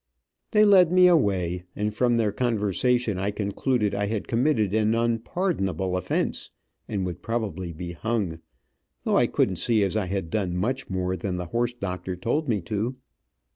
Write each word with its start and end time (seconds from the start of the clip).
They 0.49 0.65
led 0.65 0.91
me 0.91 1.05
away, 1.05 1.65
and 1.75 1.93
from 1.93 2.17
their 2.17 2.31
conversation 2.31 3.19
I 3.19 3.29
concluded 3.29 3.93
I 3.93 4.07
had 4.07 4.27
committed 4.27 4.73
an 4.73 4.95
unpardonable 4.95 5.95
offense, 5.95 6.49
and 6.87 7.05
would 7.05 7.21
probably 7.21 7.71
be 7.71 7.91
hung, 7.91 8.39
though 9.03 9.17
I 9.17 9.27
couldn't 9.27 9.57
see 9.57 9.83
as 9.83 9.95
I 9.95 10.07
had 10.07 10.31
done 10.31 10.57
much 10.57 10.89
more 10.89 11.15
than 11.15 11.35
the 11.37 11.45
horse 11.53 11.73
doctor 11.73 12.15
told 12.15 12.49
me 12.49 12.61
to. 12.61 12.95